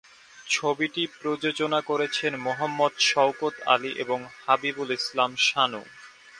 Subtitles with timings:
[0.47, 5.81] ছবিটি প্রযোজনা করেছেন মোহাম্মদ শওকত আলি এবং হাবিবুল ইসলাম শানু।